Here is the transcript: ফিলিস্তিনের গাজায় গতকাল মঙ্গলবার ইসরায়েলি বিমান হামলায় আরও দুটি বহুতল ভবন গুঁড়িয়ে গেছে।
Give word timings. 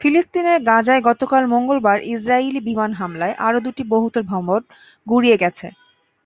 ফিলিস্তিনের 0.00 0.58
গাজায় 0.68 1.02
গতকাল 1.08 1.42
মঙ্গলবার 1.54 1.98
ইসরায়েলি 2.12 2.60
বিমান 2.68 2.90
হামলায় 2.92 3.34
আরও 3.46 3.58
দুটি 3.66 3.82
বহুতল 3.92 4.22
ভবন 4.32 4.60
গুঁড়িয়ে 5.06 5.36
গেছে। 5.42 5.66